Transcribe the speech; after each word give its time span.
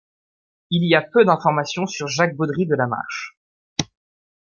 Il 0.71 0.83
y 0.89 0.95
a 0.95 1.03
peu 1.03 1.25
d'informations 1.25 1.85
sur 1.85 2.07
Jacques 2.07 2.35
Baudry 2.35 2.65
de 2.65 2.73
Lamarche. 2.73 3.37